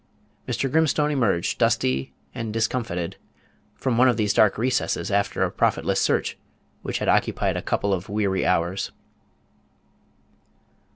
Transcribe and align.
Mr. 0.47 0.67
Grimstone 0.67 1.11
emerged, 1.11 1.59
dirty 1.59 2.11
and 2.33 2.51
discomfited, 2.51 3.17
from 3.75 3.99
one 3.99 4.09
of 4.09 4.17
these 4.17 4.33
dark 4.33 4.57
recesses 4.57 5.11
after 5.11 5.43
a 5.43 5.51
profitless 5.51 6.01
search 6.01 6.39
which 6.81 6.97
had 6.97 7.07
occupied 7.07 7.55
a 7.55 7.61
couple 7.61 7.93
of 7.93 8.09
weary 8.09 8.43
hours. 8.43 8.91